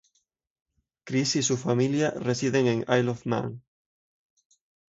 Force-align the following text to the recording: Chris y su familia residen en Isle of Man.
Chris 1.03 1.35
y 1.35 1.43
su 1.43 1.57
familia 1.57 2.09
residen 2.09 2.65
en 2.65 2.85
Isle 2.91 3.11
of 3.11 3.27
Man. 3.27 3.61